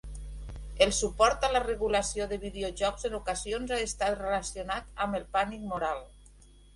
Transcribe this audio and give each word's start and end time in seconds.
El 0.83 0.91
suport 0.99 1.43
a 1.49 1.49
la 1.55 1.59
regulació 1.65 2.25
de 2.31 2.39
videojocs 2.45 3.07
en 3.09 3.17
ocasions 3.17 3.73
ha 3.75 3.79
estat 3.89 4.15
relacionat 4.23 4.89
amb 5.07 5.19
el 5.21 5.29
pànic 5.37 5.69
moral. 5.75 6.03